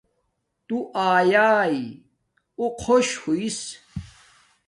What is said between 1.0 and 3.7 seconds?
ایاݵ اُو خوش ہس